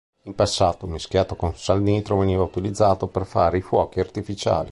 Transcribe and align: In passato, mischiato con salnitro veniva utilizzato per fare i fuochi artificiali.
In 0.23 0.33
passato, 0.33 0.87
mischiato 0.87 1.35
con 1.35 1.55
salnitro 1.55 2.17
veniva 2.17 2.41
utilizzato 2.41 3.05
per 3.05 3.23
fare 3.23 3.59
i 3.59 3.61
fuochi 3.61 3.99
artificiali. 3.99 4.59